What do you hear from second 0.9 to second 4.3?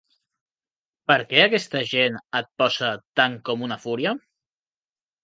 Per què aquesta gent et posa tant com una fúria?